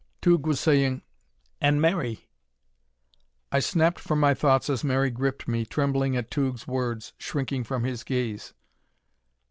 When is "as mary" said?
4.67-5.11